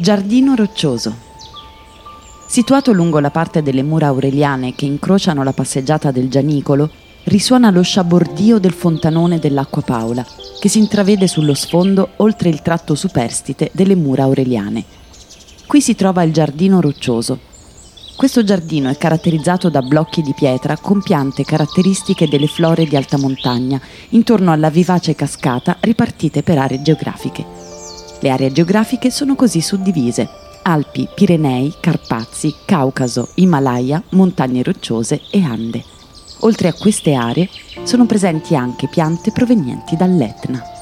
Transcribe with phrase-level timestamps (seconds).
[0.00, 1.12] Giardino roccioso.
[2.46, 6.88] Situato lungo la parte delle mura aureliane che incrociano la passeggiata del Gianicolo,
[7.24, 10.24] risuona lo sciabordio del fontanone dell'Acqua Paola,
[10.60, 14.84] che si intravede sullo sfondo oltre il tratto superstite delle mura aureliane.
[15.66, 17.36] Qui si trova il giardino roccioso.
[18.14, 23.18] Questo giardino è caratterizzato da blocchi di pietra con piante caratteristiche delle flore di alta
[23.18, 23.80] montagna,
[24.10, 27.67] intorno alla vivace cascata ripartite per aree geografiche.
[28.20, 30.28] Le aree geografiche sono così suddivise.
[30.62, 35.84] Alpi, Pirenei, Carpazi, Caucaso, Himalaya, montagne rocciose e Ande.
[36.40, 37.48] Oltre a queste aree
[37.84, 40.77] sono presenti anche piante provenienti dall'Etna.